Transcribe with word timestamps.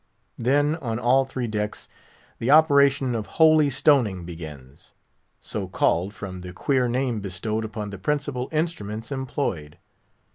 Then 0.39 0.77
on 0.77 0.97
all 0.97 1.25
three 1.25 1.45
decks 1.45 1.87
the 2.39 2.49
operation 2.49 3.13
of 3.13 3.27
holy 3.37 3.69
stoning 3.69 4.25
begins, 4.25 4.93
so 5.39 5.67
called 5.67 6.11
from 6.11 6.41
the 6.41 6.53
queer 6.53 6.87
name 6.87 7.19
bestowed 7.19 7.63
upon 7.63 7.91
the 7.91 7.99
principal 7.99 8.49
instruments 8.51 9.11
employed. 9.11 9.77